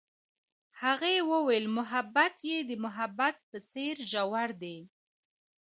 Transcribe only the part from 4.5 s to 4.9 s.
دی.